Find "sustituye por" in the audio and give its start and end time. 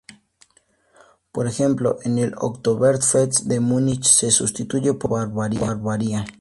4.31-5.11